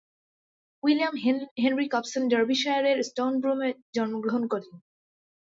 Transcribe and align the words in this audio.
William 0.83 1.15
Henry 1.61 1.87
Copson 1.93 2.23
ডার্বিশায়ারের 2.31 2.97
স্টোনব্রুমে 3.03 3.69
জন্মগ্রহণ 3.95 4.43
করেন। 4.47 4.73